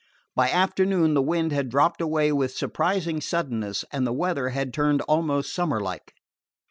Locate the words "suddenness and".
3.21-4.07